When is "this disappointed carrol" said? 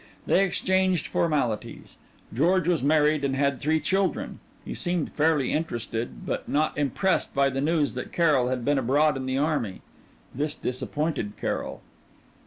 10.33-11.81